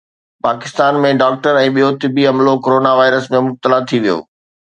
[0.45, 4.17] Pakistan ۾ doctor ۽ ٻيو طبي عملو ڪورونا وائرس ۾ مبتلا ٿي ويو